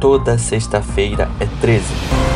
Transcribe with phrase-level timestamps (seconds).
[0.00, 2.27] Toda sexta-feira é 13.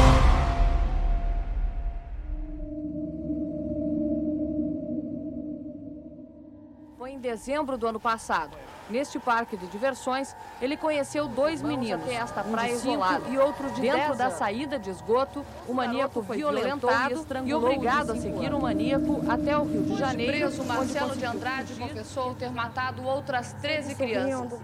[7.42, 8.56] Dezembro do ano passado.
[8.88, 13.80] Neste parque de diversões, ele conheceu dois meninos, esta praia um isolada e outro de
[13.80, 18.52] Dentro da saída de esgoto, o, o maníaco foi violentado e, e obrigado a seguir
[18.52, 20.32] o maníaco até o Rio de Janeiro.
[20.32, 24.60] Preso, Marcelo de Andrade confessou ter matado outras 13 crianças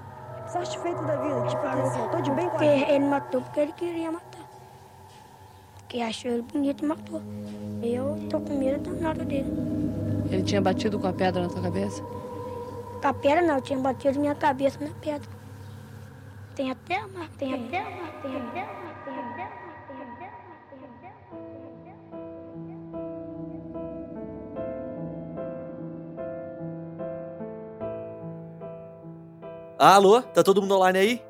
[0.47, 1.47] satisfeito da vida.
[1.49, 2.85] Tipo assim, eu tô de bem com ele.
[2.85, 4.49] Ele matou porque ele queria matar.
[5.79, 7.23] Porque achou ele bonito e matou.
[7.83, 9.53] Eu tô com medo danado dele.
[10.31, 12.03] Ele tinha batido com a pedra na tua cabeça?
[13.01, 15.29] Com a não, tinha batido minha cabeça na pedra.
[16.55, 19.69] Tem até a marca, tem até a marca, tem até a marca, tem até a.
[29.81, 31.28] Alô, tá todo mundo online aí?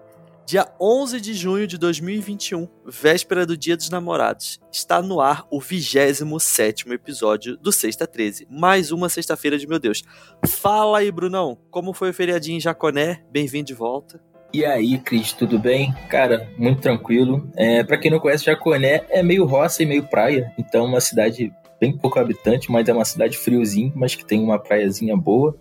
[0.49, 5.61] Dia 11 de junho de 2021, véspera do Dia dos Namorados, está no ar o
[5.61, 8.47] 27 episódio do Sexta 13.
[8.51, 10.03] Mais uma sexta-feira de meu Deus.
[10.47, 13.23] Fala aí, Brunão, como foi o feriadinho em Jaconé?
[13.31, 14.23] Bem-vindo de volta.
[14.51, 15.93] E aí, Cris, tudo bem?
[16.09, 17.47] Cara, muito tranquilo.
[17.55, 21.53] É, para quem não conhece, Jaconé é meio roça e meio praia, então uma cidade
[21.79, 25.55] bem pouco habitante, mas é uma cidade friozinha, mas que tem uma praiazinha boa.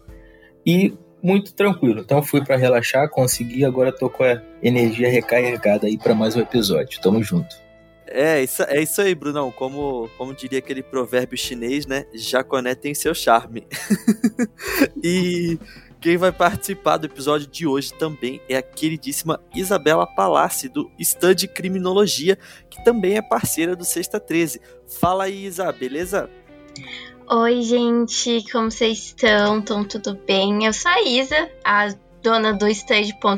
[0.66, 0.98] E
[1.28, 2.00] muito tranquilo.
[2.00, 6.40] Então fui para relaxar, consegui, agora tô com a energia recarregada aí para mais um
[6.40, 7.02] episódio.
[7.02, 7.54] Tamo junto.
[8.08, 9.52] É, isso, é isso aí, Brunão.
[9.52, 12.06] Como, como diria aquele provérbio chinês, né?
[12.14, 13.68] Jaconé tem seu charme.
[15.04, 15.60] e
[16.00, 21.50] quem vai participar do episódio de hoje também é a queridíssima Isabela Palassi, do Study
[21.50, 22.38] Criminologia,
[22.70, 24.62] que também é parceira do Sexta 13.
[24.88, 26.30] Fala aí, Isa, beleza?
[27.30, 29.60] Oi, gente, como vocês estão?
[29.60, 30.64] Estão tudo bem?
[30.64, 31.94] Eu sou a Isa, a
[32.24, 32.66] dona do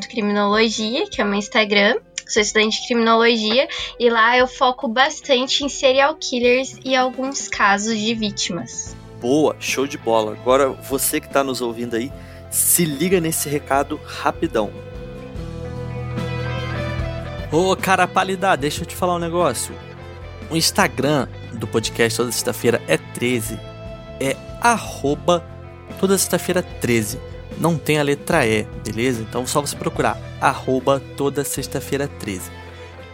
[0.08, 1.96] Criminologia, que é meu Instagram.
[2.28, 3.68] Sou estudante de criminologia
[4.00, 8.96] e lá eu foco bastante em serial killers e alguns casos de vítimas.
[9.20, 10.34] Boa, show de bola.
[10.34, 12.14] Agora você que está nos ouvindo aí,
[12.52, 14.72] se liga nesse recado rapidão.
[17.52, 19.74] Ô, cara pálida, deixa eu te falar um negócio.
[20.48, 23.69] O Instagram do podcast toda sexta-feira é 13
[24.20, 25.44] é arroba
[26.00, 27.20] toda sexta-feira 13.
[27.58, 29.22] Não tem a letra E, beleza?
[29.22, 32.52] Então só você procurar arroba toda sexta-feira 13.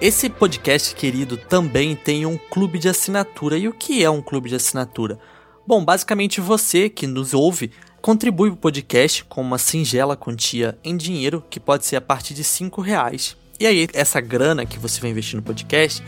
[0.02, 3.58] Esse podcast querido também tem um clube de assinatura.
[3.58, 5.18] E o que é um clube de assinatura?
[5.66, 10.96] Bom, basicamente você que nos ouve contribui para o podcast com uma singela quantia em
[10.96, 13.36] dinheiro, que pode ser a partir de 5 reais.
[13.60, 16.04] E aí, essa grana que você vai investir no podcast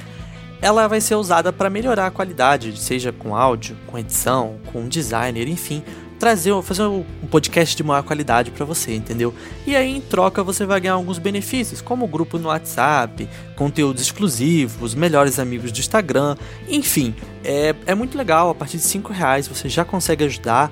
[0.62, 5.48] ela vai ser usada para melhorar a qualidade, seja com áudio, com edição, com designer,
[5.48, 5.84] enfim,
[6.18, 9.34] trazer, fazer um podcast de maior qualidade para você, entendeu?
[9.66, 14.96] E aí em troca você vai ganhar alguns benefícios, como grupo no WhatsApp, conteúdos exclusivos,
[14.96, 16.36] melhores amigos do Instagram,
[16.68, 18.50] enfim, é, é muito legal.
[18.50, 20.72] A partir de 5 reais você já consegue ajudar.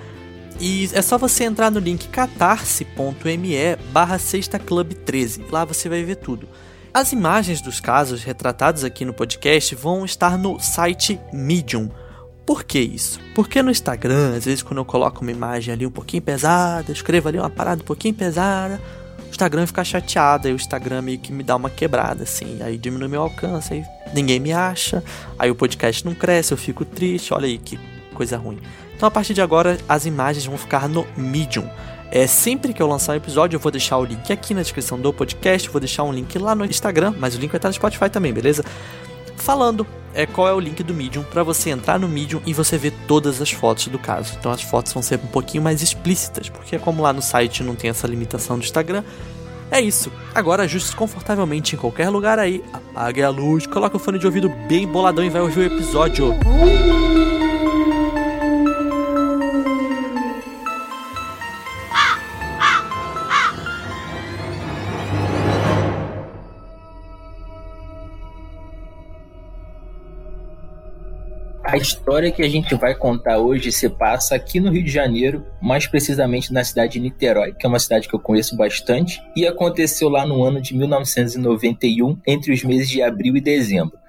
[0.58, 5.48] E é só você entrar no link catarse.me barra sexta club 13.
[5.52, 6.48] Lá você vai ver tudo.
[6.96, 11.90] As imagens dos casos retratados aqui no podcast vão estar no site Medium.
[12.46, 13.20] Por que isso?
[13.36, 17.28] Porque no Instagram, às vezes quando eu coloco uma imagem ali um pouquinho pesada, escrevo
[17.28, 18.80] ali uma parada um pouquinho pesada,
[19.28, 22.78] o Instagram fica chateado, aí o Instagram meio que me dá uma quebrada, assim, aí
[22.78, 23.84] diminui meu alcance, aí
[24.14, 25.04] ninguém me acha,
[25.38, 27.78] aí o podcast não cresce, eu fico triste, olha aí que
[28.14, 28.62] coisa ruim.
[28.96, 31.70] Então a partir de agora as imagens vão ficar no Medium.
[32.16, 34.98] É, sempre que eu lançar um episódio, eu vou deixar o link aqui na descrição
[34.98, 37.74] do podcast, vou deixar um link lá no Instagram, mas o link vai estar no
[37.74, 38.64] Spotify também, beleza?
[39.36, 42.78] Falando é, qual é o link do Medium para você entrar no Medium e você
[42.78, 44.34] ver todas as fotos do caso.
[44.40, 47.76] Então as fotos vão ser um pouquinho mais explícitas, porque como lá no site não
[47.76, 49.04] tem essa limitação do Instagram,
[49.70, 50.10] é isso.
[50.34, 54.48] Agora ajuste confortavelmente em qualquer lugar aí, apague a luz, coloque o fone de ouvido
[54.70, 56.34] bem boladão e vai ouvir o episódio.
[71.76, 75.46] A história que a gente vai contar hoje se passa aqui no Rio de Janeiro,
[75.62, 79.46] mais precisamente na cidade de Niterói, que é uma cidade que eu conheço bastante, e
[79.46, 84.00] aconteceu lá no ano de 1991, entre os meses de abril e dezembro.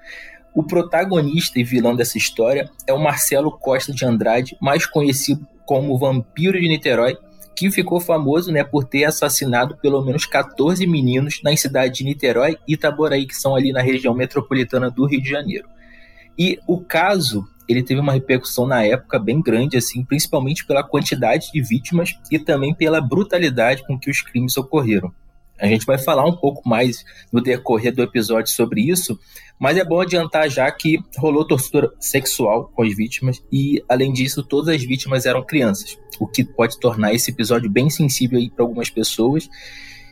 [0.55, 5.97] O protagonista e vilão dessa história é o Marcelo Costa de Andrade, mais conhecido como
[5.97, 7.17] Vampiro de Niterói,
[7.53, 12.55] que ficou famoso né, por ter assassinado pelo menos 14 meninos nas cidades de Niterói
[12.65, 15.67] e Itaboraí, que são ali na região metropolitana do Rio de Janeiro.
[16.39, 21.51] E o caso ele teve uma repercussão na época bem grande, assim, principalmente pela quantidade
[21.51, 25.11] de vítimas e também pela brutalidade com que os crimes ocorreram.
[25.59, 29.19] A gente vai falar um pouco mais no decorrer do episódio sobre isso,
[29.59, 34.43] mas é bom adiantar já que rolou tortura sexual com as vítimas e, além disso,
[34.43, 38.89] todas as vítimas eram crianças, o que pode tornar esse episódio bem sensível para algumas
[38.89, 39.49] pessoas.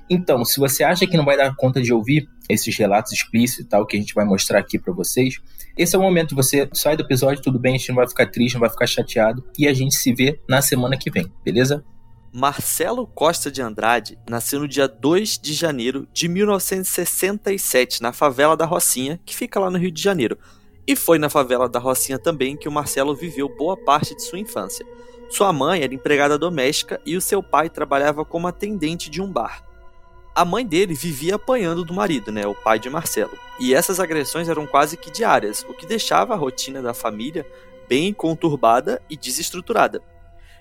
[0.09, 3.67] Então, se você acha que não vai dar conta de ouvir esses relatos explícitos e
[3.67, 5.39] tal que a gente vai mostrar aqui para vocês,
[5.77, 8.27] esse é o momento você sair do episódio, tudo bem, a gente não vai ficar
[8.27, 11.83] triste, não vai ficar chateado e a gente se vê na semana que vem, beleza?
[12.31, 18.65] Marcelo Costa de Andrade nasceu no dia 2 de janeiro de 1967 na favela da
[18.65, 20.37] Rocinha, que fica lá no Rio de Janeiro.
[20.85, 24.37] E foi na favela da Rocinha também que o Marcelo viveu boa parte de sua
[24.37, 24.85] infância.
[25.29, 29.64] Sua mãe era empregada doméstica e o seu pai trabalhava como atendente de um bar.
[30.35, 33.39] A mãe dele vivia apanhando do marido, né, o pai de Marcelo.
[33.57, 37.49] E essas agressões eram quase que diárias, o que deixava a rotina da família
[37.87, 40.01] bem conturbada e desestruturada.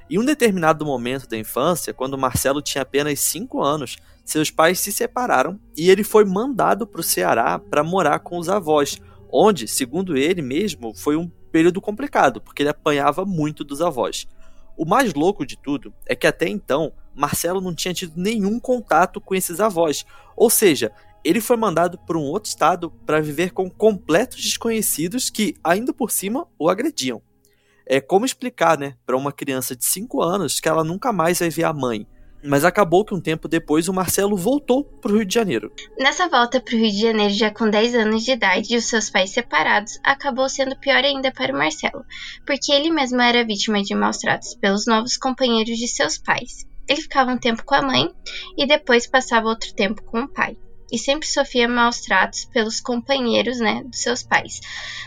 [0.09, 4.93] Em um determinado momento da infância, quando Marcelo tinha apenas 5 anos, seus pais se
[4.93, 10.17] separaram e ele foi mandado para o Ceará para morar com os avós, onde, segundo
[10.17, 14.29] ele mesmo, foi um período complicado, porque ele apanhava muito dos avós.
[14.77, 19.20] O mais louco de tudo é que até então Marcelo não tinha tido nenhum contato
[19.20, 20.05] com esses avós,
[20.37, 20.93] ou seja,
[21.25, 26.11] ele foi mandado para um outro estado para viver com completos desconhecidos que, ainda por
[26.11, 27.22] cima, o agrediam.
[27.87, 31.49] É como explicar, né, para uma criança de 5 anos que ela nunca mais vai
[31.49, 32.06] ver a mãe.
[32.46, 35.72] Mas acabou que um tempo depois o Marcelo voltou para o Rio de Janeiro.
[35.99, 38.84] Nessa volta para o Rio de Janeiro, já com 10 anos de idade e os
[38.84, 42.05] seus pais separados, acabou sendo pior ainda para o Marcelo,
[42.44, 46.67] porque ele mesmo era vítima de maus tratos pelos novos companheiros de seus pais.
[46.88, 48.08] Ele ficava um tempo com a mãe
[48.56, 50.56] e depois passava outro tempo com o pai
[50.94, 54.60] e sempre sofria maus tratos pelos companheiros, né, dos seus pais.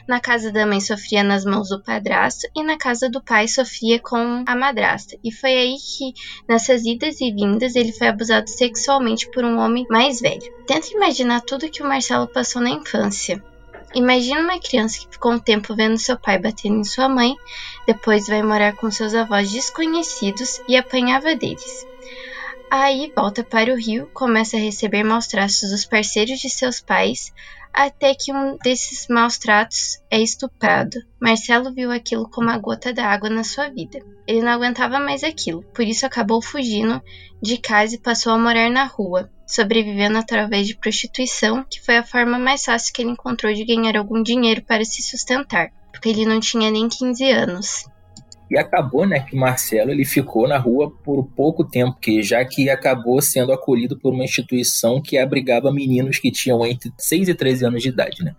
[0.05, 3.97] Na casa da mãe sofria nas mãos do padrasto e na casa do pai sofria
[3.97, 5.17] com a madrasta.
[5.23, 6.13] E foi aí que,
[6.47, 10.41] nessas idas e vindas, ele foi abusado sexualmente por um homem mais velho.
[10.65, 13.41] Tenta imaginar tudo que o Marcelo passou na infância.
[13.97, 17.35] Imagina uma criança que ficou um tempo vendo seu pai batendo em sua mãe,
[17.87, 21.83] depois vai morar com seus avós desconhecidos e apanhava deles.
[22.69, 27.33] Aí volta para o Rio, começa a receber maus tratos dos parceiros de seus pais,
[27.73, 30.97] até que um desses maus tratos é estuprado.
[31.19, 33.99] Marcelo viu aquilo como a gota d'água na sua vida.
[34.25, 37.01] Ele não aguentava mais aquilo, por isso acabou fugindo
[37.41, 42.03] de casa e passou a morar na rua, sobrevivendo através de prostituição, que foi a
[42.03, 46.25] forma mais fácil que ele encontrou de ganhar algum dinheiro para se sustentar, porque ele
[46.25, 47.85] não tinha nem 15 anos.
[48.49, 52.69] E acabou, né, que Marcelo ele ficou na rua por pouco tempo, que já que
[52.69, 57.65] acabou sendo acolhido por uma instituição que abrigava meninos que tinham entre 6 e 13
[57.65, 58.35] anos de idade, né?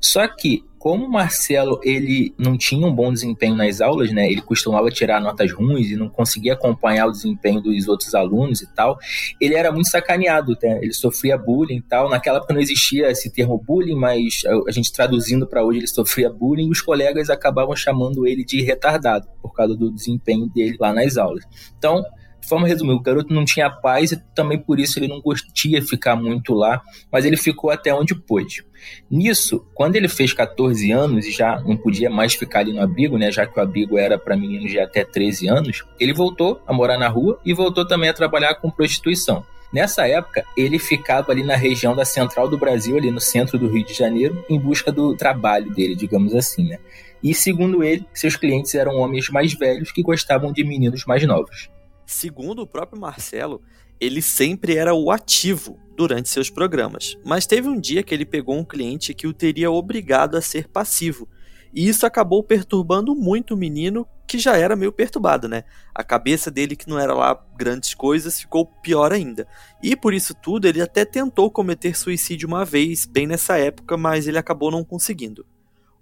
[0.00, 4.28] Só que como o Marcelo ele não tinha um bom desempenho nas aulas, né?
[4.28, 8.74] Ele costumava tirar notas ruins e não conseguia acompanhar o desempenho dos outros alunos e
[8.74, 8.98] tal.
[9.40, 10.80] Ele era muito sacaneado, né?
[10.82, 12.10] Ele sofria bullying e tal.
[12.10, 16.28] Naquela época não existia esse termo bullying, mas a gente traduzindo para hoje ele sofria
[16.28, 20.92] bullying e os colegas acabavam chamando ele de retardado por causa do desempenho dele lá
[20.92, 21.44] nas aulas.
[21.78, 22.02] Então,
[22.42, 25.80] de forma resumida, o garoto não tinha paz e também por isso ele não gostia
[25.80, 28.64] de ficar muito lá, mas ele ficou até onde pôde.
[29.08, 33.16] Nisso, quando ele fez 14 anos e já não podia mais ficar ali no abrigo,
[33.16, 36.72] né, já que o abrigo era para meninos de até 13 anos, ele voltou a
[36.72, 39.44] morar na rua e voltou também a trabalhar com prostituição.
[39.72, 43.68] Nessa época, ele ficava ali na região da central do Brasil, ali no centro do
[43.68, 46.78] Rio de Janeiro, em busca do trabalho dele, digamos assim, né?
[47.22, 51.70] E segundo ele, seus clientes eram homens mais velhos que gostavam de meninos mais novos.
[52.06, 53.62] Segundo o próprio Marcelo,
[54.00, 58.56] ele sempre era o ativo durante seus programas, mas teve um dia que ele pegou
[58.56, 61.28] um cliente que o teria obrigado a ser passivo.
[61.72, 65.64] E isso acabou perturbando muito o menino, que já era meio perturbado, né?
[65.94, 69.46] A cabeça dele, que não era lá grandes coisas, ficou pior ainda.
[69.82, 74.26] E por isso tudo, ele até tentou cometer suicídio uma vez, bem nessa época, mas
[74.26, 75.46] ele acabou não conseguindo.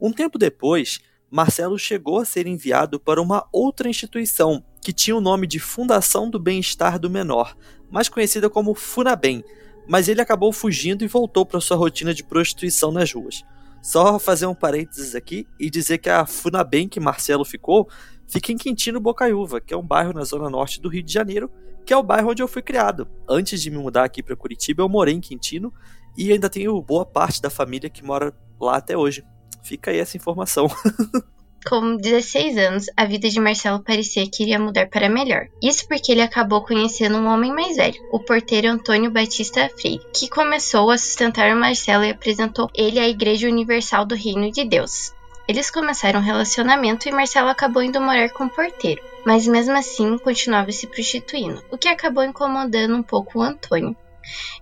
[0.00, 5.20] Um tempo depois, Marcelo chegou a ser enviado para uma outra instituição que tinha o
[5.20, 7.56] nome de Fundação do Bem-Estar do Menor,
[7.88, 9.44] mais conhecida como Funabem,
[9.86, 13.44] mas ele acabou fugindo e voltou para sua rotina de prostituição nas ruas.
[13.80, 17.88] Só fazer um parênteses aqui e dizer que a Funabem que Marcelo ficou
[18.26, 21.50] fica em Quintino Bocaiúva, que é um bairro na zona norte do Rio de Janeiro,
[21.86, 23.08] que é o bairro onde eu fui criado.
[23.28, 25.72] Antes de me mudar aqui para Curitiba, eu morei em Quintino
[26.16, 29.24] e ainda tenho boa parte da família que mora lá até hoje.
[29.62, 30.68] Fica aí essa informação.
[31.68, 35.46] Com 16 anos, a vida de Marcelo parecia que iria mudar para melhor.
[35.62, 40.26] Isso porque ele acabou conhecendo um homem mais velho, o porteiro Antônio Batista Freire, que
[40.28, 45.12] começou a sustentar Marcelo e apresentou ele à Igreja Universal do Reino de Deus.
[45.46, 50.16] Eles começaram um relacionamento e Marcelo acabou indo morar com o porteiro, mas mesmo assim
[50.16, 53.94] continuava se prostituindo, o que acabou incomodando um pouco o Antônio.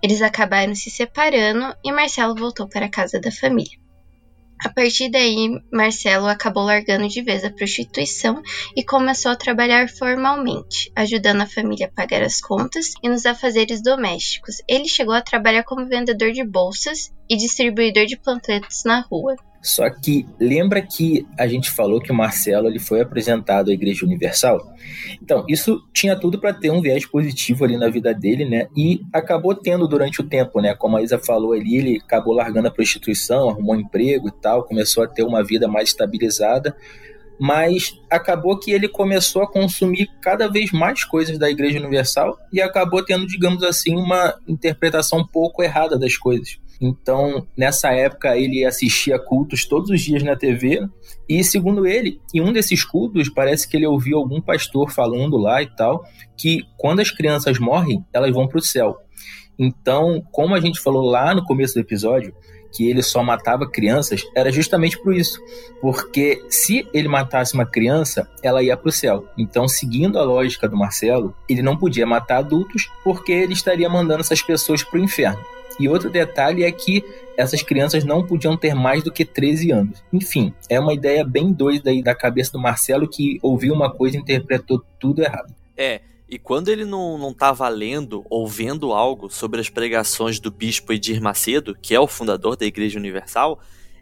[0.03, 3.78] Eles acabaram se separando e Marcelo voltou para a casa da família.
[4.61, 8.41] A partir daí, Marcelo acabou largando de vez a prostituição
[8.75, 13.81] e começou a trabalhar formalmente, ajudando a família a pagar as contas e nos afazeres
[13.81, 14.57] domésticos.
[14.67, 19.35] Ele chegou a trabalhar como vendedor de bolsas e distribuidor de panfletos na rua.
[19.61, 24.05] Só que lembra que a gente falou que o Marcelo ele foi apresentado à Igreja
[24.05, 24.59] Universal?
[25.21, 28.67] Então, isso tinha tudo para ter um viés positivo ali na vida dele, né?
[28.75, 30.73] E acabou tendo durante o tempo, né?
[30.73, 34.63] Como a Isa falou ali, ele acabou largando a prostituição, arrumou um emprego e tal,
[34.63, 36.75] começou a ter uma vida mais estabilizada
[37.39, 42.61] mas acabou que ele começou a consumir cada vez mais coisas da Igreja Universal e
[42.61, 46.59] acabou tendo, digamos assim, uma interpretação um pouco errada das coisas.
[46.81, 50.87] Então, nessa época, ele assistia cultos todos os dias na TV.
[51.27, 55.61] E, segundo ele, em um desses cultos, parece que ele ouviu algum pastor falando lá
[55.61, 56.03] e tal,
[56.37, 58.97] que quando as crianças morrem, elas vão para o céu.
[59.57, 62.33] Então, como a gente falou lá no começo do episódio,
[62.71, 65.41] que ele só matava crianças, era justamente por isso.
[65.81, 69.25] Porque se ele matasse uma criança, ela ia para o céu.
[69.37, 74.21] Então, seguindo a lógica do Marcelo, ele não podia matar adultos, porque ele estaria mandando
[74.21, 75.43] essas pessoas para o inferno.
[75.79, 77.03] E outro detalhe é que
[77.37, 80.03] essas crianças não podiam ter mais do que 13 anos.
[80.11, 84.17] Enfim, é uma ideia bem doida aí da cabeça do Marcelo que ouviu uma coisa
[84.17, 85.55] e interpretou tudo errado.
[85.77, 90.51] É, e quando ele não, não tava lendo ou vendo algo sobre as pregações do
[90.51, 93.59] bispo Edir Macedo, que é o fundador da Igreja Universal,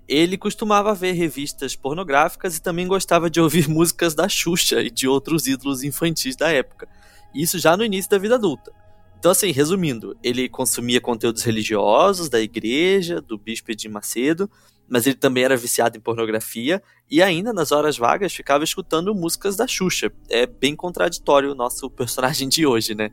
[0.08, 5.08] ele costumava ver revistas pornográficas e também gostava de ouvir músicas da Xuxa e de
[5.08, 6.88] outros ídolos infantis da época.
[7.36, 8.72] Isso já no início da vida adulta.
[9.20, 14.50] Então, assim, resumindo, ele consumia conteúdos religiosos da igreja, do bispo de Macedo,
[14.88, 19.56] mas ele também era viciado em pornografia e ainda nas horas vagas ficava escutando músicas
[19.56, 20.12] da Xuxa.
[20.30, 23.12] É bem contraditório o nosso personagem de hoje, né?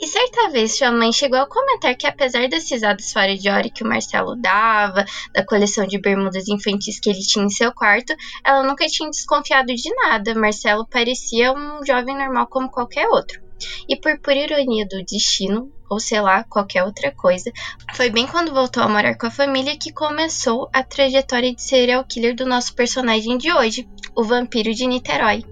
[0.00, 3.68] E certa vez sua mãe chegou a comentar que apesar das risadas fora de hora
[3.68, 8.14] que o Marcelo dava, da coleção de bermudas infantis que ele tinha em seu quarto,
[8.42, 10.34] ela nunca tinha desconfiado de nada.
[10.34, 13.49] Marcelo parecia um jovem normal como qualquer outro.
[13.88, 17.52] E por pura ironia do destino, ou sei lá, qualquer outra coisa,
[17.94, 22.04] foi bem quando voltou a morar com a família que começou a trajetória de serial
[22.04, 25.44] killer do nosso personagem de hoje, o vampiro de Niterói.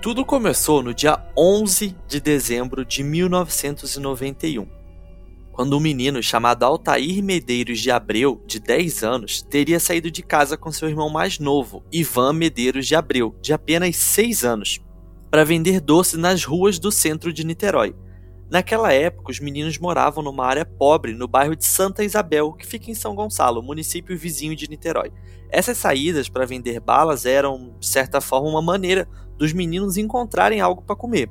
[0.00, 4.64] Tudo começou no dia 11 de dezembro de 1991,
[5.50, 10.56] quando um menino chamado Altair Medeiros de Abreu, de 10 anos, teria saído de casa
[10.56, 14.80] com seu irmão mais novo, Ivan Medeiros de Abreu, de apenas 6 anos,
[15.32, 17.92] para vender doces nas ruas do centro de Niterói.
[18.48, 22.88] Naquela época, os meninos moravam numa área pobre no bairro de Santa Isabel, que fica
[22.88, 25.12] em São Gonçalo, município vizinho de Niterói.
[25.50, 30.82] Essas saídas para vender balas eram, de certa forma, uma maneira dos meninos encontrarem algo
[30.82, 31.30] para comer.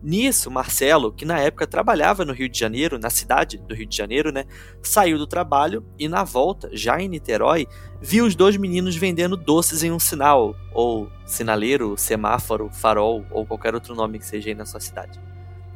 [0.00, 3.96] Nisso, Marcelo, que na época trabalhava no Rio de Janeiro, na cidade do Rio de
[3.96, 4.44] Janeiro, né,
[4.80, 7.66] saiu do trabalho e na volta, já em Niterói,
[8.00, 13.74] viu os dois meninos vendendo doces em um sinal, ou sinaleiro, semáforo, farol, ou qualquer
[13.74, 15.18] outro nome que seja aí na sua cidade.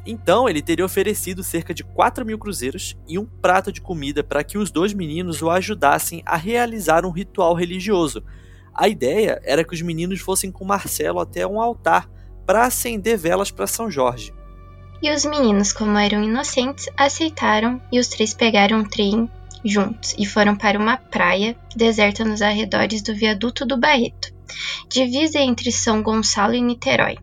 [0.05, 4.43] Então ele teria oferecido cerca de 4 mil cruzeiros e um prato de comida para
[4.43, 8.23] que os dois meninos o ajudassem a realizar um ritual religioso,
[8.73, 12.09] a ideia era que os meninos fossem com Marcelo até um altar
[12.45, 14.33] para acender velas para São Jorge.
[15.01, 19.29] E os meninos, como eram inocentes, aceitaram e os três pegaram um trem
[19.63, 24.33] juntos e foram para uma praia deserta nos arredores do viaduto do Barreto,
[24.89, 27.17] divisa entre São Gonçalo e Niterói.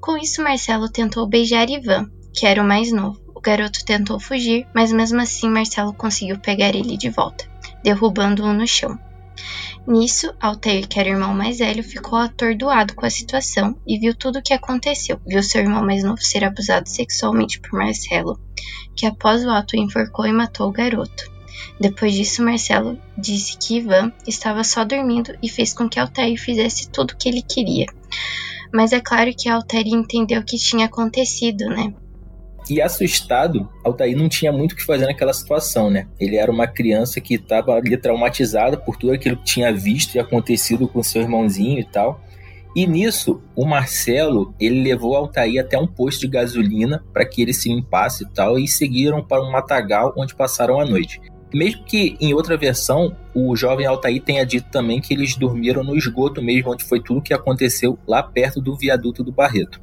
[0.00, 3.20] Com isso, Marcelo tentou beijar Ivan, que era o mais novo.
[3.34, 7.44] O garoto tentou fugir, mas mesmo assim Marcelo conseguiu pegar ele de volta,
[7.82, 8.98] derrubando-o no chão.
[9.90, 14.14] Nisso, Altair, que era o irmão mais velho, ficou atordoado com a situação e viu
[14.14, 15.20] tudo o que aconteceu.
[15.26, 18.38] Viu seu irmão mais novo ser abusado sexualmente por Marcelo,
[18.94, 21.28] que após o ato enforcou e matou o garoto.
[21.80, 26.88] Depois disso, Marcelo disse que Ivan estava só dormindo e fez com que Altair fizesse
[26.88, 27.86] tudo o que ele queria.
[28.72, 31.92] Mas é claro que Altair entendeu o que tinha acontecido, né?
[32.70, 36.06] E assustado, Altair não tinha muito o que fazer naquela situação, né?
[36.20, 40.20] Ele era uma criança que estava ali traumatizada por tudo aquilo que tinha visto e
[40.20, 42.20] acontecido com seu irmãozinho e tal.
[42.76, 47.52] E nisso, o Marcelo, ele levou Altair até um posto de gasolina para que ele
[47.52, 51.20] se limpasse e tal, e seguiram para um matagal onde passaram a noite.
[51.52, 55.96] Mesmo que em outra versão, o jovem Altair tenha dito também que eles dormiram no
[55.96, 59.80] esgoto mesmo, onde foi tudo que aconteceu lá perto do viaduto do Barreto.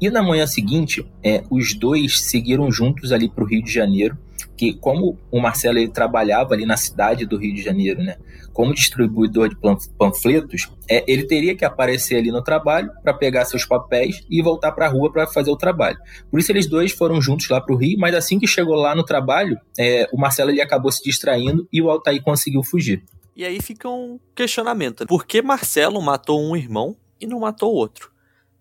[0.00, 4.16] E na manhã seguinte, é, os dois seguiram juntos ali para o Rio de Janeiro,
[4.58, 8.16] que como o Marcelo ele trabalhava ali na cidade do Rio de Janeiro, né,
[8.52, 9.56] como distribuidor de
[9.96, 14.72] panfletos, é, ele teria que aparecer ali no trabalho para pegar seus papéis e voltar
[14.72, 15.96] para a rua para fazer o trabalho.
[16.28, 18.96] Por isso eles dois foram juntos lá para o Rio, mas assim que chegou lá
[18.96, 23.04] no trabalho, é, o Marcelo ele acabou se distraindo e o Altair conseguiu fugir.
[23.36, 28.10] E aí fica um questionamento: por que Marcelo matou um irmão e não matou outro?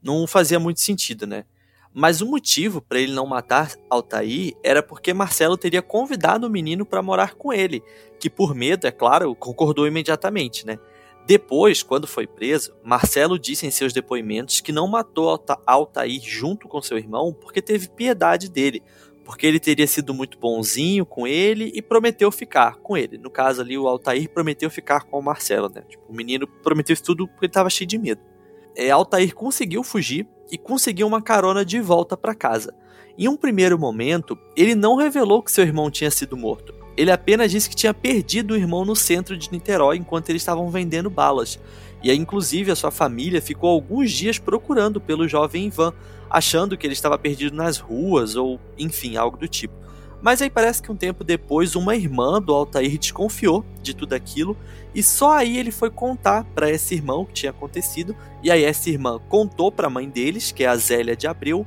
[0.03, 1.43] Não fazia muito sentido, né?
[1.99, 6.85] Mas o motivo para ele não matar Altair era porque Marcelo teria convidado o menino
[6.85, 7.81] para morar com ele,
[8.19, 10.77] que por medo, é claro, concordou imediatamente, né?
[11.25, 16.83] Depois, quando foi preso, Marcelo disse em seus depoimentos que não matou Altair junto com
[16.83, 18.83] seu irmão porque teve piedade dele,
[19.25, 23.17] porque ele teria sido muito bonzinho com ele e prometeu ficar com ele.
[23.17, 25.81] No caso ali, o Altair prometeu ficar com o Marcelo, né?
[25.81, 28.21] Tipo, o menino prometeu isso tudo porque ele estava cheio de medo.
[28.79, 32.75] É, Altair conseguiu fugir e conseguiu uma carona de volta para casa.
[33.17, 36.75] Em um primeiro momento, ele não revelou que seu irmão tinha sido morto.
[36.95, 40.69] Ele apenas disse que tinha perdido o irmão no centro de Niterói enquanto eles estavam
[40.69, 41.59] vendendo balas.
[42.03, 45.91] E inclusive, a sua família ficou alguns dias procurando pelo jovem Ivan,
[46.29, 49.73] achando que ele estava perdido nas ruas ou, enfim, algo do tipo.
[50.21, 54.57] Mas aí parece que um tempo depois, uma irmã do Altair desconfiou de tudo aquilo
[54.93, 58.15] e só aí ele foi contar para esse irmão o que tinha acontecido.
[58.41, 61.65] E aí essa irmã contou para a mãe deles, que é a Zélia de Abreu.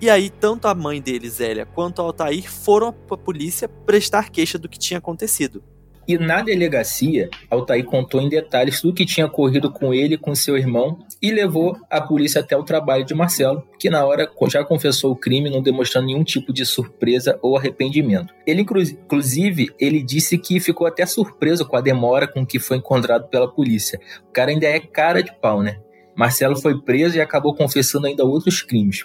[0.00, 4.30] E aí tanto a mãe deles, Zélia, quanto o Altair foram para a polícia prestar
[4.30, 5.60] queixa do que tinha acontecido.
[6.08, 10.34] E na delegacia, Altair contou em detalhes tudo que tinha ocorrido com ele e com
[10.34, 14.64] seu irmão e levou a polícia até o trabalho de Marcelo, que na hora já
[14.64, 18.32] confessou o crime, não demonstrando nenhum tipo de surpresa ou arrependimento.
[18.46, 23.28] Ele, inclusive, ele disse que ficou até surpreso com a demora com que foi encontrado
[23.28, 24.00] pela polícia.
[24.30, 25.78] O cara ainda é cara de pau, né?
[26.16, 29.04] Marcelo foi preso e acabou confessando ainda outros crimes.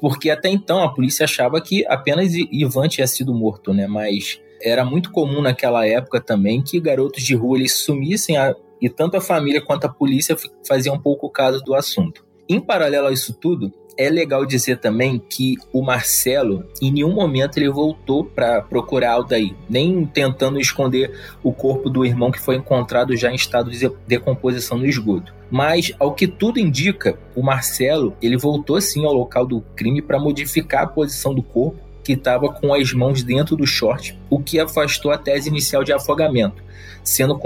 [0.00, 3.86] Porque até então a polícia achava que apenas Ivan tinha sido morto, né?
[3.86, 8.88] Mas era muito comum naquela época também que garotos de rua eles sumissem a, e
[8.88, 12.24] tanto a família quanto a polícia faziam um pouco caso do assunto.
[12.48, 17.58] Em paralelo a isso tudo, é legal dizer também que o Marcelo, em nenhum momento
[17.58, 23.16] ele voltou para procurar Aldair, nem tentando esconder o corpo do irmão que foi encontrado
[23.16, 25.34] já em estado de decomposição no esgoto.
[25.50, 30.20] Mas, ao que tudo indica, o Marcelo ele voltou sim ao local do crime para
[30.20, 34.58] modificar a posição do corpo que estava com as mãos dentro do short, o que
[34.58, 36.62] afastou a tese inicial de afogamento,
[37.04, 37.38] sendo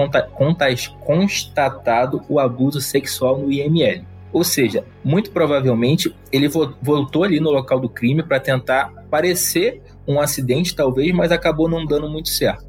[1.01, 4.07] constatado o abuso sexual no IML.
[4.33, 10.21] Ou seja, muito provavelmente ele voltou ali no local do crime para tentar parecer um
[10.21, 12.65] acidente, talvez, mas acabou não dando muito certo.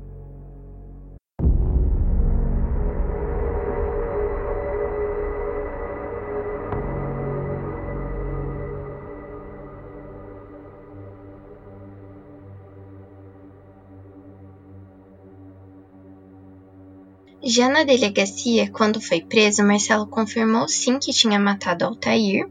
[17.45, 22.47] Já na delegacia, quando foi preso, Marcelo confirmou sim que tinha matado Altair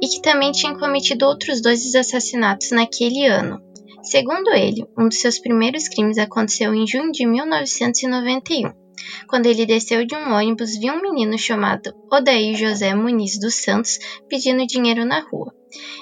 [0.00, 3.60] e que também tinha cometido outros dois assassinatos naquele ano.
[4.04, 8.70] Segundo ele, um dos seus primeiros crimes aconteceu em junho de 1991,
[9.26, 13.98] quando ele desceu de um ônibus viu um menino chamado Odair José Muniz dos Santos
[14.28, 15.52] pedindo dinheiro na rua.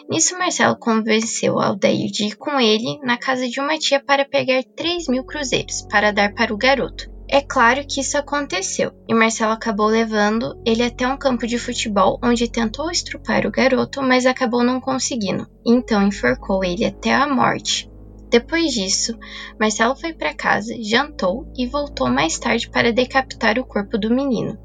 [0.06, 4.62] Nisso, Marcelo convenceu Aldair de ir com ele na casa de uma tia para pegar
[4.76, 7.13] 3 mil cruzeiros para dar para o garoto.
[7.28, 12.20] É claro que isso aconteceu, e Marcelo acabou levando ele até um campo de futebol
[12.22, 17.90] onde tentou estrupar o garoto, mas acabou não conseguindo, então enforcou ele até a morte.
[18.30, 19.16] Depois disso,
[19.58, 24.58] Marcelo foi para casa, jantou e voltou mais tarde para decapitar o corpo do menino.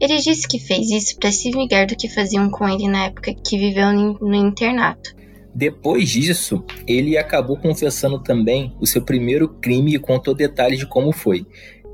[0.00, 3.32] Ele disse que fez isso para se vingar do que faziam com ele na época
[3.32, 5.14] que viveu no internato.
[5.54, 11.12] Depois disso, ele acabou confessando também o seu primeiro crime e contou detalhes de como
[11.12, 11.46] foi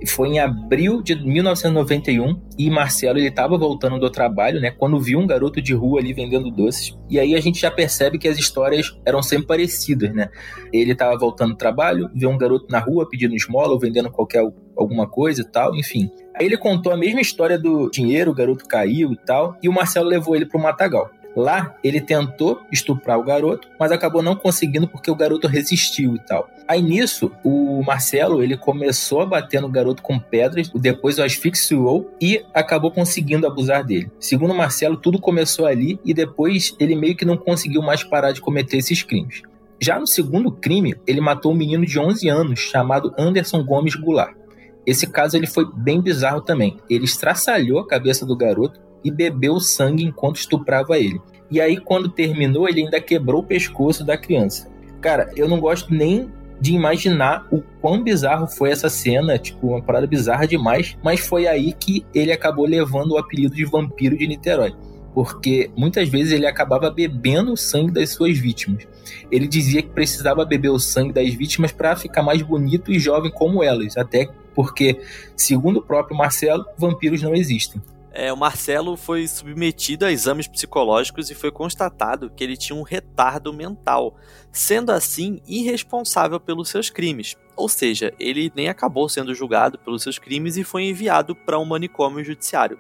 [0.06, 5.18] foi em abril de 1991 e Marcelo ele estava voltando do trabalho, né, quando viu
[5.18, 6.96] um garoto de rua ali vendendo doces.
[7.10, 10.28] E aí a gente já percebe que as histórias eram sempre parecidas, né?
[10.72, 14.42] Ele estava voltando do trabalho, viu um garoto na rua pedindo esmola ou vendendo qualquer
[14.76, 16.10] alguma coisa e tal, enfim.
[16.34, 19.72] Aí ele contou a mesma história do dinheiro, o garoto caiu e tal, e o
[19.72, 21.10] Marcelo levou ele para o matagal.
[21.36, 26.18] Lá, ele tentou estuprar o garoto, mas acabou não conseguindo porque o garoto resistiu e
[26.18, 26.48] tal.
[26.66, 32.10] Aí nisso, o Marcelo ele começou a bater no garoto com pedras, depois o asfixiou
[32.20, 34.10] e acabou conseguindo abusar dele.
[34.18, 38.32] Segundo o Marcelo, tudo começou ali e depois ele meio que não conseguiu mais parar
[38.32, 39.42] de cometer esses crimes.
[39.80, 44.36] Já no segundo crime, ele matou um menino de 11 anos chamado Anderson Gomes Goulart.
[44.84, 46.78] Esse caso ele foi bem bizarro também.
[46.90, 51.20] Ele estraçalhou a cabeça do garoto e bebeu sangue enquanto estuprava ele.
[51.50, 54.70] E aí, quando terminou, ele ainda quebrou o pescoço da criança.
[55.00, 56.30] Cara, eu não gosto nem
[56.60, 61.46] de imaginar o quão bizarro foi essa cena, tipo, uma parada bizarra demais, mas foi
[61.46, 64.74] aí que ele acabou levando o apelido de vampiro de Niterói
[65.18, 68.86] porque muitas vezes ele acabava bebendo o sangue das suas vítimas.
[69.32, 73.28] Ele dizia que precisava beber o sangue das vítimas para ficar mais bonito e jovem
[73.28, 75.00] como elas, até porque,
[75.36, 77.82] segundo o próprio Marcelo, vampiros não existem.
[78.10, 82.82] É, o Marcelo foi submetido a exames psicológicos e foi constatado que ele tinha um
[82.82, 84.16] retardo mental,
[84.50, 87.36] sendo assim irresponsável pelos seus crimes.
[87.54, 91.64] Ou seja, ele nem acabou sendo julgado pelos seus crimes e foi enviado para um
[91.64, 92.78] manicômio judiciário.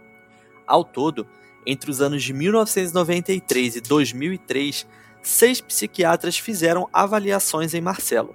[0.66, 1.26] Ao todo,
[1.66, 4.86] entre os anos de 1993 e 2003,
[5.22, 8.34] seis psiquiatras fizeram avaliações em Marcelo.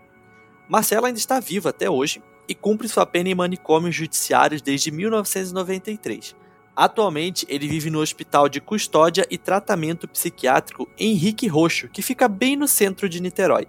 [0.70, 6.36] Marcelo ainda está vivo até hoje e cumpre sua pena em manicômios judiciários desde 1993.
[6.76, 12.56] Atualmente, ele vive no Hospital de Custódia e Tratamento Psiquiátrico Henrique Roxo, que fica bem
[12.56, 13.68] no centro de Niterói.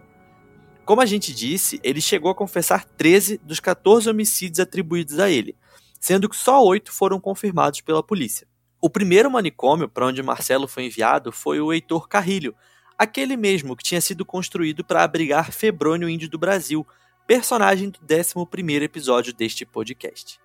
[0.87, 5.55] Como a gente disse, ele chegou a confessar 13 dos 14 homicídios atribuídos a ele,
[6.01, 8.47] sendo que só 8 foram confirmados pela polícia.
[8.81, 12.55] O primeiro manicômio para onde Marcelo foi enviado foi o Heitor Carrilho,
[12.99, 16.87] aquele mesmo que tinha sido construído para abrigar Febrônio Índio do Brasil,
[17.27, 20.44] personagem do 11 episódio deste podcast.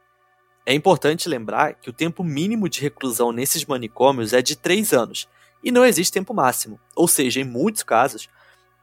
[0.69, 5.27] É importante lembrar que o tempo mínimo de reclusão nesses manicômios é de 3 anos,
[5.63, 8.29] e não existe tempo máximo, ou seja, em muitos casos,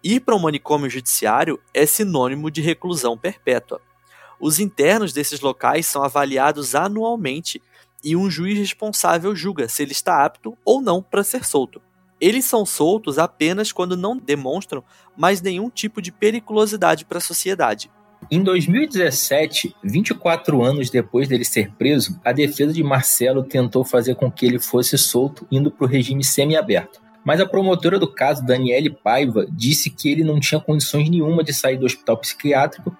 [0.03, 3.81] ir para um manicômio judiciário é sinônimo de reclusão perpétua.
[4.41, 7.63] Os internos desses locais são avaliados anualmente
[8.03, 11.81] e um juiz responsável julga se ele está apto ou não para ser solto.
[12.21, 14.83] Eles são soltos apenas quando não demonstram
[15.17, 17.93] mais nenhum tipo de periculosidade para a sociedade.
[18.29, 24.31] Em 2017, 24 anos depois dele ser preso, a defesa de Marcelo tentou fazer com
[24.31, 27.01] que ele fosse solto indo para o regime semiaberto.
[27.25, 31.55] Mas a promotora do caso, Daniele Paiva, disse que ele não tinha condições nenhuma de
[31.55, 32.97] sair do hospital psiquiátrico,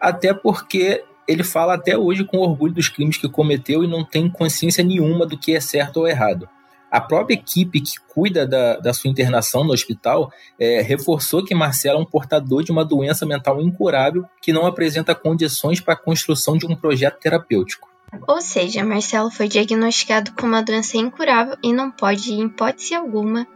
[0.00, 4.30] até porque ele fala até hoje com orgulho dos crimes que cometeu e não tem
[4.30, 6.48] consciência nenhuma do que é certo ou errado.
[6.90, 11.98] A própria equipe que cuida da, da sua internação no hospital é, reforçou que Marcelo
[11.98, 16.56] é um portador de uma doença mental incurável que não apresenta condições para a construção
[16.56, 17.88] de um projeto terapêutico.
[18.26, 23.46] Ou seja, Marcelo foi diagnosticado com uma doença incurável e não pode, em hipótese alguma,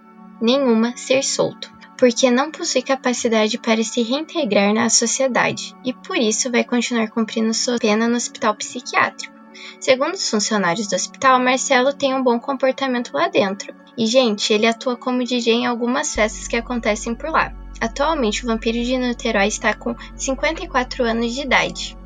[0.41, 6.51] nenhuma, ser solto porque não possui capacidade para se reintegrar na sociedade e por isso
[6.51, 9.34] vai continuar cumprindo sua pena no hospital psiquiátrico.
[9.81, 13.75] Segundo os funcionários do hospital, Marcelo tem um bom comportamento lá dentro.
[13.97, 17.53] E, gente, ele atua como DJ em algumas festas que acontecem por lá.
[17.81, 21.97] Atualmente, o vampiro de Niterói está com 54 anos de idade.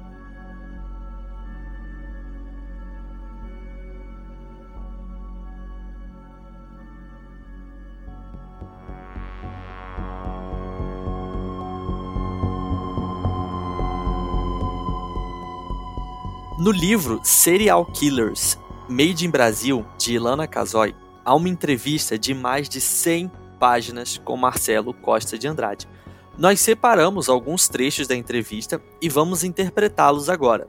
[16.59, 20.93] No livro Serial Killers, Made in Brasil, de Ilana Casoy,
[21.25, 25.89] há uma entrevista de mais de 100 páginas com Marcelo Costa de Andrade.
[26.37, 30.67] Nós separamos alguns trechos da entrevista e vamos interpretá-los agora.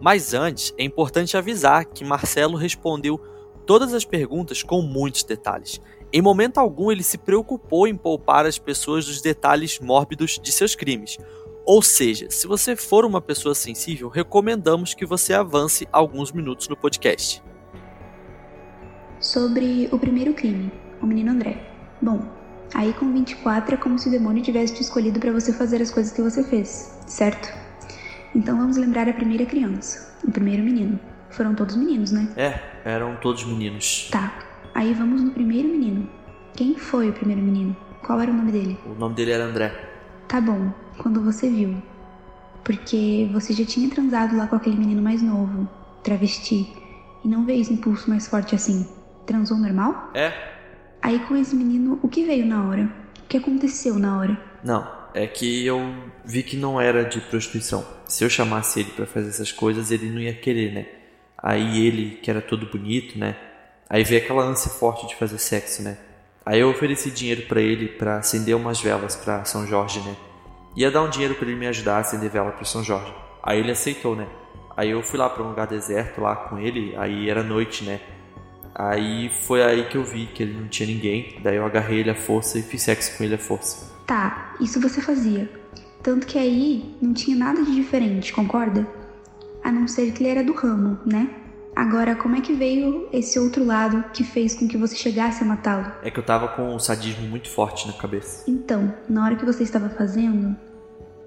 [0.00, 3.20] Mas antes, é importante avisar que Marcelo respondeu
[3.66, 5.80] todas as perguntas com muitos detalhes.
[6.12, 10.76] Em momento algum, ele se preocupou em poupar as pessoas dos detalhes mórbidos de seus
[10.76, 11.18] crimes,
[11.64, 16.76] ou seja, se você for uma pessoa sensível, recomendamos que você avance alguns minutos no
[16.76, 17.42] podcast.
[19.18, 21.66] Sobre o primeiro crime, o menino André.
[22.02, 22.20] Bom,
[22.74, 25.90] aí com 24 é como se o demônio tivesse te escolhido para você fazer as
[25.90, 27.48] coisas que você fez, certo?
[28.34, 31.00] Então vamos lembrar a primeira criança, o primeiro menino.
[31.30, 32.28] Foram todos meninos, né?
[32.36, 34.08] É, eram todos meninos.
[34.10, 34.38] Tá.
[34.74, 36.08] Aí vamos no primeiro menino.
[36.54, 37.74] Quem foi o primeiro menino?
[38.04, 38.78] Qual era o nome dele?
[38.84, 39.72] O nome dele era André.
[40.28, 41.82] Tá bom quando você viu.
[42.62, 45.68] Porque você já tinha transado lá com aquele menino mais novo,
[46.02, 46.66] travesti,
[47.24, 48.86] e não veio esse impulso mais forte assim.
[49.26, 50.10] Transou normal?
[50.14, 50.32] É.
[51.02, 52.90] Aí com esse menino, o que veio na hora?
[53.22, 54.38] O que aconteceu na hora?
[54.62, 55.80] Não, é que eu
[56.24, 57.84] vi que não era de prostituição.
[58.06, 60.86] Se eu chamasse ele para fazer essas coisas, ele não ia querer, né?
[61.36, 63.36] Aí ele, que era todo bonito, né?
[63.88, 65.98] Aí veio aquela ânsia forte de fazer sexo, né?
[66.44, 70.16] Aí eu ofereci dinheiro para ele para acender umas velas para São Jorge, né?
[70.76, 73.14] Ia dar um dinheiro para ele me ajudar a acender vela para São Jorge.
[73.42, 74.26] Aí ele aceitou, né?
[74.76, 78.00] Aí eu fui lá para um lugar deserto lá com ele, aí era noite, né?
[78.74, 82.10] Aí foi aí que eu vi que ele não tinha ninguém, daí eu agarrei ele
[82.10, 83.94] à força e fiz sexo com ele à força.
[84.04, 85.48] Tá, isso você fazia.
[86.02, 88.86] Tanto que aí não tinha nada de diferente, concorda?
[89.62, 91.30] A não ser que ele era do ramo, né?
[91.76, 95.46] Agora, como é que veio esse outro lado que fez com que você chegasse a
[95.46, 95.90] matá-lo?
[96.02, 98.44] É que eu tava com um sadismo muito forte na cabeça.
[98.48, 100.56] Então, na hora que você estava fazendo,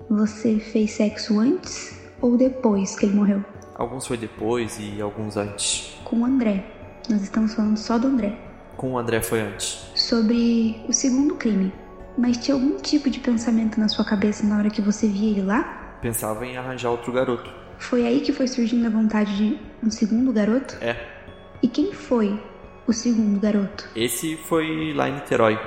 [0.09, 3.43] você fez sexo antes ou depois que ele morreu?
[3.75, 5.99] Alguns foi depois e alguns antes.
[6.05, 6.65] Com o André.
[7.09, 8.39] Nós estamos falando só do André.
[8.77, 9.91] Com o André foi antes.
[9.95, 11.73] Sobre o segundo crime.
[12.17, 15.43] Mas tinha algum tipo de pensamento na sua cabeça na hora que você via ele
[15.43, 15.97] lá?
[16.01, 17.66] Pensava em arranjar outro garoto.
[17.79, 20.77] Foi aí que foi surgindo a vontade de um segundo garoto?
[20.81, 20.95] É.
[21.61, 22.41] E quem foi
[22.87, 23.87] o segundo garoto?
[23.95, 25.59] Esse foi lá em Niterói.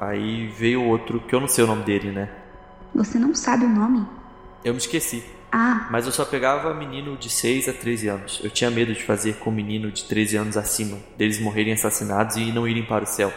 [0.00, 2.30] Aí veio outro que eu não sei o nome dele, né?
[2.94, 4.06] Você não sabe o nome?
[4.64, 5.22] Eu me esqueci.
[5.52, 8.40] Ah, Mas eu só pegava menino de 6 a 13 anos.
[8.42, 12.52] Eu tinha medo de fazer com menino de 13 anos acima, deles morrerem assassinados e
[12.52, 13.32] não irem para o céu.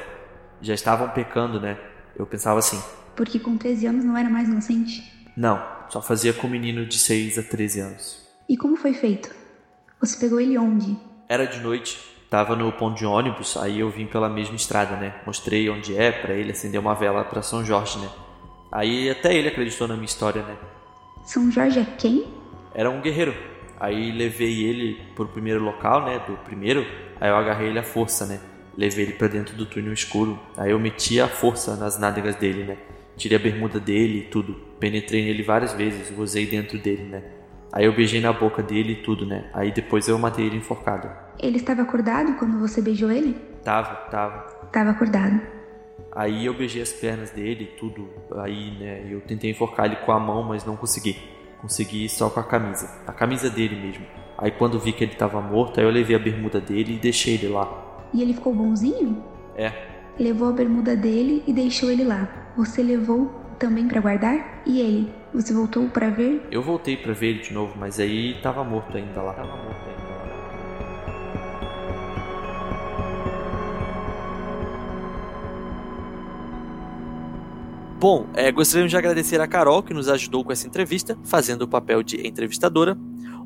[0.61, 1.77] Já estavam pecando, né?
[2.15, 2.79] Eu pensava assim:
[3.15, 5.11] porque com 13 anos não era mais inocente?
[5.35, 5.59] não,
[5.93, 8.27] só fazia com menino de 6 a 13 anos.
[8.49, 9.29] E como foi feito?
[10.01, 10.97] Você pegou ele onde?
[11.29, 11.99] Era de noite,
[12.31, 15.13] tava no ponto de ônibus, aí eu vim pela mesma estrada, né?
[15.23, 18.09] Mostrei onde é pra ele acender uma vela pra São Jorge, né?
[18.71, 20.57] Aí até ele acreditou na minha história, né?
[21.23, 22.25] São Jorge é quem?
[22.73, 23.35] Era um guerreiro.
[23.79, 26.23] Aí levei ele pro primeiro local, né?
[26.27, 26.87] Do primeiro.
[27.21, 28.39] Aí eu agarrei ele à força, né?
[28.75, 30.39] Levei ele pra dentro do túnel escuro.
[30.57, 32.77] Aí eu meti a força nas nádegas dele, né?
[33.15, 34.53] Tirei a bermuda dele e tudo.
[34.79, 37.23] Penetrei nele várias vezes, gozei dentro dele, né?
[37.71, 39.49] Aí eu beijei na boca dele e tudo, né?
[39.53, 41.09] Aí depois eu matei ele enforcado.
[41.39, 43.35] Ele estava acordado quando você beijou ele?
[43.63, 44.45] Tava, tava.
[44.67, 45.41] Estava acordado.
[46.11, 48.07] Aí eu beijei as pernas dele e tudo.
[48.37, 51.17] Aí, né, eu tentei enforcar ele com a mão, mas não consegui.
[51.59, 52.89] Consegui só com a camisa.
[53.07, 54.05] A camisa dele mesmo.
[54.37, 57.35] Aí quando vi que ele tava morto, aí eu levei a bermuda dele e deixei
[57.35, 58.05] ele lá.
[58.13, 59.23] E ele ficou bonzinho?
[59.55, 59.71] É,
[60.19, 62.42] Levou a bermuda dele e deixou ele lá.
[62.55, 64.61] Você levou também pra guardar?
[64.65, 65.11] E ele?
[65.33, 66.47] Você voltou pra ver?
[66.51, 69.33] eu voltei pra ver ele de novo, mas aí tava morto ainda lá.
[69.33, 70.03] Tava morto ainda.
[77.99, 81.67] Bom, é, gostaríamos de agradecer a Carol que nos ajudou com essa entrevista, fazendo o
[81.67, 82.95] papel de entrevistadora.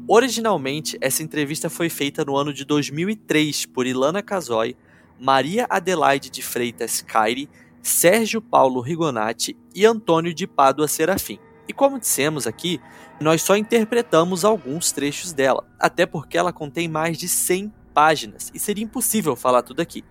[0.05, 4.75] Originalmente, essa entrevista foi feita no ano de 2003 por Ilana Casoy,
[5.19, 7.47] Maria Adelaide de Freitas Caire,
[7.87, 11.39] Sérgio Paulo Rigonati e Antônio de Pádua Serafim.
[11.67, 12.81] E como dissemos aqui,
[13.19, 18.59] nós só interpretamos alguns trechos dela, até porque ela contém mais de 100 páginas e
[18.59, 20.03] seria impossível falar tudo aqui.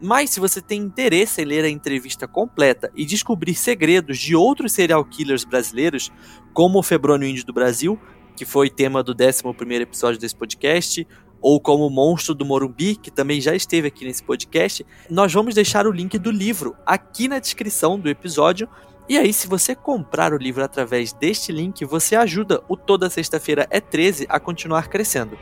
[0.00, 4.72] Mas se você tem interesse em ler a entrevista completa e descobrir segredos de outros
[4.72, 6.12] serial killers brasileiros,
[6.52, 7.98] como o Febrônio Índio do Brasil,
[8.36, 11.06] que foi tema do 11º episódio desse podcast,
[11.40, 15.54] ou como o Monstro do Morumbi, que também já esteve aqui nesse podcast, nós vamos
[15.54, 18.68] deixar o link do livro aqui na descrição do episódio.
[19.08, 23.66] E aí, se você comprar o livro através deste link, você ajuda o Toda Sexta-feira
[23.70, 25.38] é 13 a continuar crescendo.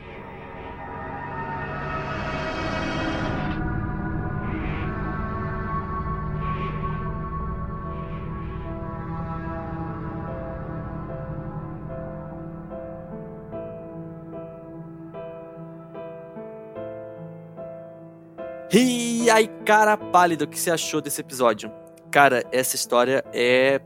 [18.72, 21.70] E aí, cara pálido, o que você achou desse episódio?
[22.10, 23.80] Cara, essa história é,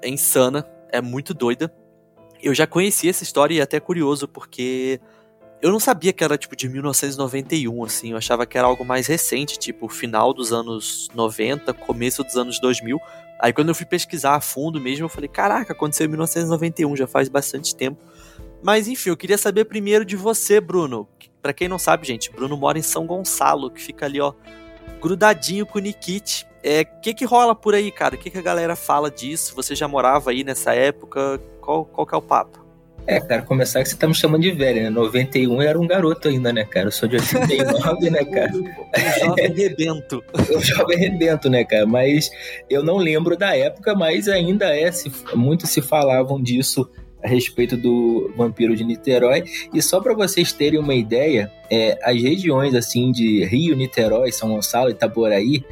[0.00, 1.72] é insana, é muito doida.
[2.42, 5.00] Eu já conhecia essa história e é até curioso, porque
[5.60, 8.10] eu não sabia que era tipo de 1991, assim.
[8.10, 12.58] Eu achava que era algo mais recente, tipo final dos anos 90, começo dos anos
[12.58, 12.98] 2000.
[13.38, 17.06] Aí quando eu fui pesquisar a fundo mesmo, eu falei: caraca, aconteceu em 1991, já
[17.06, 18.00] faz bastante tempo.
[18.62, 21.08] Mas enfim, eu queria saber primeiro de você, Bruno.
[21.42, 24.32] Pra quem não sabe, gente, Bruno mora em São Gonçalo, que fica ali, ó,
[25.00, 26.46] grudadinho com o Nikit.
[26.62, 28.14] É, o que que rola por aí, cara?
[28.14, 29.52] O que que a galera fala disso?
[29.56, 31.40] Você já morava aí nessa época?
[31.60, 32.62] Qual, qual que é o papo?
[33.04, 34.88] É, cara, começar que você tá me chamando de velho, né?
[34.88, 36.86] 91 eu era um garoto ainda, né, cara?
[36.86, 38.52] Eu sou de 89, né, cara?
[39.02, 40.24] Um jovem rebento.
[40.48, 41.84] Eu jovem rebento, né, cara?
[41.84, 42.30] Mas
[42.70, 46.88] eu não lembro da época, mas ainda é, se, muito se falavam disso
[47.22, 49.44] a respeito do vampiro de Niterói.
[49.72, 54.50] E só para vocês terem uma ideia, é, as regiões assim de Rio, Niterói, São
[54.50, 55.64] Gonçalo, Itaboraí,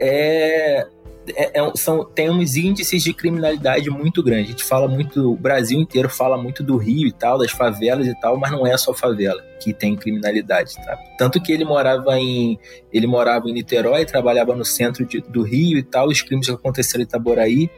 [0.00, 0.86] é,
[1.34, 4.46] é, é, são, tem uns índices de criminalidade muito grandes.
[4.46, 8.06] A gente fala muito, o Brasil inteiro fala muito do Rio e tal, das favelas
[8.06, 10.96] e tal, mas não é só favela que tem criminalidade, tá?
[11.18, 12.58] Tanto que ele morava em
[12.92, 16.52] ele morava em Niterói, trabalhava no centro de, do Rio e tal, os crimes que
[16.52, 17.70] aconteceram em Itaboraí.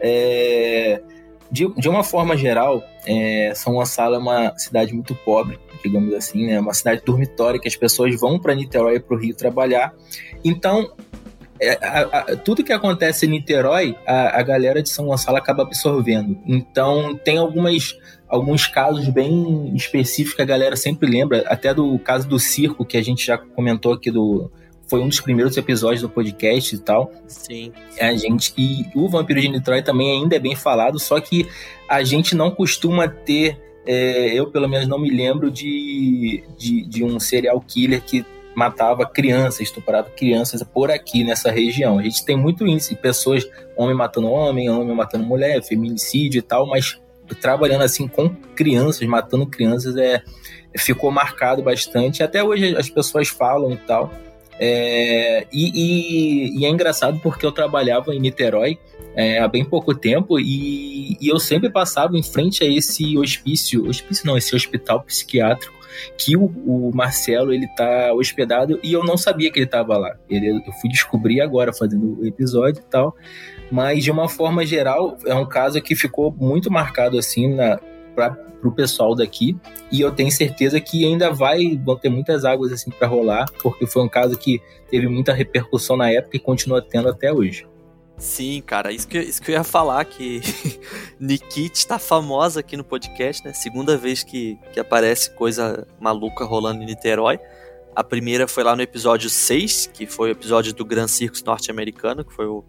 [0.00, 1.02] É,
[1.50, 6.46] de, de uma forma geral, é, São Gonçalo é uma cidade muito pobre, digamos assim,
[6.46, 6.58] né?
[6.58, 9.94] Uma cidade dormitória que as pessoas vão para Niterói e para o Rio trabalhar.
[10.44, 10.92] Então,
[11.60, 15.62] é, a, a, tudo que acontece em Niterói, a, a, galera de São Gonçalo acaba
[15.62, 16.38] absorvendo.
[16.46, 17.96] Então, tem algumas,
[18.28, 22.96] alguns casos bem específicos que a galera sempre lembra, até do caso do circo, que
[22.96, 24.50] a gente já comentou aqui do.
[24.86, 27.12] Foi um dos primeiros episódios do podcast e tal.
[27.26, 27.72] Sim.
[28.00, 28.52] A gente.
[28.56, 31.48] E o Vampiro de Niterói também ainda é bem falado, só que
[31.88, 33.58] a gente não costuma ter.
[33.84, 38.24] É, eu, pelo menos, não me lembro de, de, de um serial killer que
[38.56, 41.98] matava crianças, estuprava crianças por aqui nessa região.
[41.98, 43.46] A gente tem muito índice, pessoas,
[43.76, 46.98] homem matando homem, homem matando mulher, feminicídio e tal, mas
[47.34, 50.22] trabalhando assim com crianças, matando crianças, é,
[50.78, 52.22] ficou marcado bastante.
[52.22, 54.10] Até hoje as pessoas falam e tal.
[54.58, 58.78] É, e, e, e, é engraçado porque eu trabalhava em Niterói
[59.14, 63.86] é, há bem pouco tempo e, e, eu sempre passava em frente a esse hospício,
[63.86, 65.76] hospício não, esse hospital psiquiátrico
[66.16, 70.16] que o, o Marcelo ele tá hospedado e eu não sabia que ele estava lá.
[70.28, 73.14] Ele, eu fui descobrir agora fazendo o episódio e tal,
[73.70, 77.78] mas de uma forma geral é um caso que ficou muito marcado assim na
[78.16, 79.56] para o pessoal daqui
[79.92, 83.86] e eu tenho certeza que ainda vai vão ter muitas águas assim para rolar porque
[83.86, 87.66] foi um caso que teve muita repercussão na época e continua tendo até hoje.
[88.18, 90.40] Sim, cara, isso que, isso que eu ia falar, que
[91.20, 93.52] Nikit tá famosa aqui no podcast, né?
[93.52, 97.38] Segunda vez que, que aparece coisa maluca rolando em Niterói.
[97.94, 102.24] A primeira foi lá no episódio 6, que foi o episódio do Gran Circus norte-americano,
[102.24, 102.64] que foi o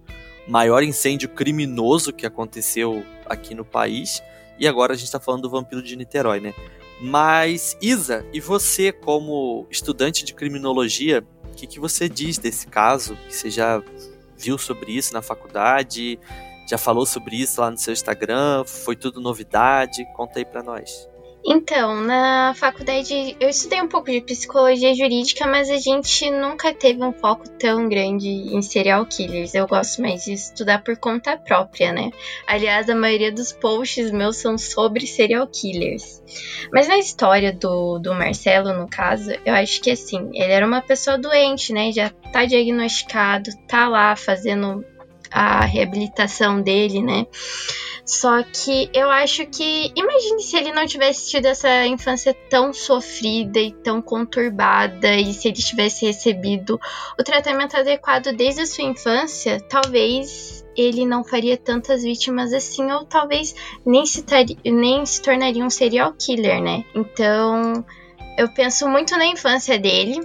[0.48, 4.22] maior incêndio criminoso que aconteceu aqui no país.
[4.60, 6.54] E agora a gente tá falando do vampiro de Niterói, né?
[7.00, 13.17] Mas, Isa, e você, como estudante de criminologia, o que, que você diz desse caso?
[13.30, 13.82] Você já
[14.36, 16.20] viu sobre isso na faculdade?
[16.67, 18.63] Já falou sobre isso lá no seu Instagram?
[18.65, 20.06] Foi tudo novidade?
[20.15, 21.08] Conta aí pra nós.
[21.45, 27.02] Então, na faculdade eu estudei um pouco de psicologia jurídica, mas a gente nunca teve
[27.04, 29.56] um foco tão grande em serial killers.
[29.56, 32.12] Eu gosto mais de estudar por conta própria, né?
[32.45, 36.21] Aliás, a maioria dos posts meus são sobre serial killers.
[36.73, 40.82] Mas na história do, do Marcelo, no caso, eu acho que assim, ele era uma
[40.82, 41.91] pessoa doente, né?
[41.93, 44.84] Já tá diagnosticado, tá lá fazendo
[45.32, 47.26] a reabilitação dele, né?
[48.08, 49.91] Só que eu acho que.
[49.93, 55.50] Imagine se ele não tivesse tido essa infância tão sofrida e tão conturbada, e se
[55.50, 56.80] ele tivesse recebido
[57.20, 63.04] o tratamento adequado desde a sua infância, talvez ele não faria tantas vítimas assim, ou
[63.04, 63.54] talvez
[63.86, 64.24] nem se,
[64.63, 66.86] nem se tornaria um serial killer, né?
[66.96, 67.84] Então,
[68.38, 70.20] eu penso muito na infância dele,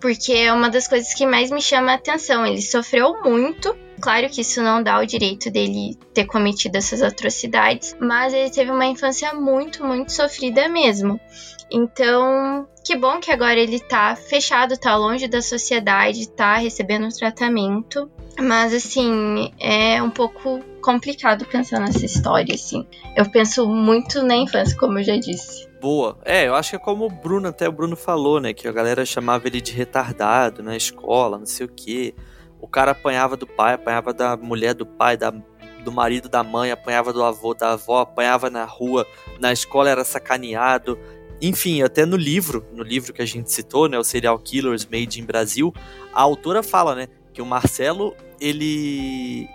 [0.00, 2.46] porque é uma das coisas que mais me chama a atenção.
[2.46, 7.96] Ele sofreu muito Claro que isso não dá o direito dele ter cometido essas atrocidades,
[8.00, 11.18] mas ele teve uma infância muito, muito sofrida mesmo.
[11.70, 18.10] Então, que bom que agora ele tá fechado, tá longe da sociedade, tá recebendo tratamento.
[18.38, 22.86] Mas assim, é um pouco complicado pensar nessa história, assim.
[23.16, 25.66] Eu penso muito na infância, como eu já disse.
[25.86, 26.18] Boa.
[26.24, 28.52] É, eu acho que é como o Bruno, até o Bruno falou, né?
[28.52, 32.12] Que a galera chamava ele de retardado na escola, não sei o quê.
[32.60, 36.72] O cara apanhava do pai, apanhava da mulher do pai, da, do marido da mãe,
[36.72, 39.06] apanhava do avô, da avó, apanhava na rua,
[39.38, 40.98] na escola era sacaneado.
[41.40, 45.20] Enfim, até no livro, no livro que a gente citou, né, o Serial Killers Made
[45.20, 45.72] in Brasil,
[46.12, 49.48] a autora fala, né, que o Marcelo, ele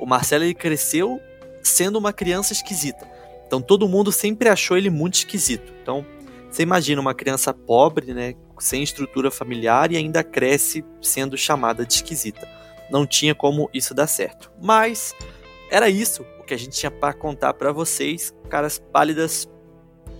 [0.00, 1.20] o Marcelo ele cresceu
[1.62, 3.12] sendo uma criança esquisita.
[3.46, 5.72] Então todo mundo sempre achou ele muito esquisito.
[5.82, 6.04] Então,
[6.50, 11.94] você imagina uma criança pobre, né, sem estrutura familiar e ainda cresce sendo chamada de
[11.94, 12.48] esquisita.
[12.90, 14.52] Não tinha como isso dar certo.
[14.62, 15.14] Mas
[15.70, 19.48] era isso o que a gente tinha para contar para vocês, caras pálidas.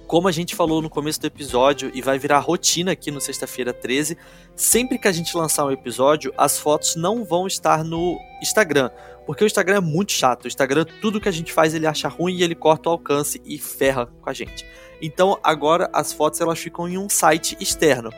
[0.06, 3.72] Como a gente falou no começo do episódio e vai virar rotina aqui no sexta-feira
[3.72, 4.18] 13,
[4.56, 8.90] sempre que a gente lançar um episódio, as fotos não vão estar no Instagram,
[9.26, 10.44] porque o Instagram é muito chato.
[10.44, 13.40] O Instagram, tudo que a gente faz, ele acha ruim e ele corta o alcance
[13.44, 14.66] e ferra com a gente.
[15.00, 18.10] Então agora as fotos elas ficam em um site externo.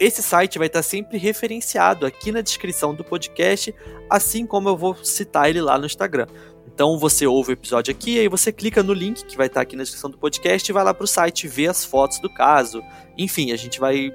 [0.00, 3.74] Esse site vai estar sempre referenciado aqui na descrição do podcast,
[4.10, 6.26] assim como eu vou citar ele lá no Instagram.
[6.66, 9.76] Então você ouve o episódio aqui, aí você clica no link que vai estar aqui
[9.76, 12.82] na descrição do podcast e vai lá para o site ver as fotos do caso.
[13.16, 14.10] Enfim, a gente vai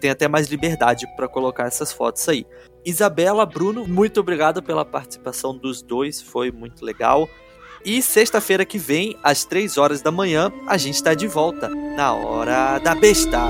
[0.00, 2.44] tem até mais liberdade para colocar essas fotos aí.
[2.84, 7.28] Isabela, Bruno, muito obrigado pela participação dos dois, foi muito legal.
[7.84, 12.12] E sexta-feira que vem, às 3 horas da manhã, a gente está de volta na
[12.12, 13.40] Hora da Besta.